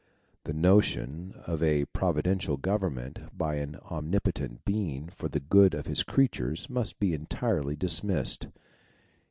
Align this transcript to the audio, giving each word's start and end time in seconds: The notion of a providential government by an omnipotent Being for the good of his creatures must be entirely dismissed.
The 0.45 0.53
notion 0.53 1.35
of 1.45 1.61
a 1.61 1.85
providential 1.85 2.57
government 2.57 3.37
by 3.37 3.57
an 3.57 3.75
omnipotent 3.75 4.65
Being 4.65 5.09
for 5.09 5.29
the 5.29 5.39
good 5.39 5.75
of 5.75 5.85
his 5.85 6.01
creatures 6.01 6.67
must 6.71 6.99
be 6.99 7.13
entirely 7.13 7.75
dismissed. 7.75 8.47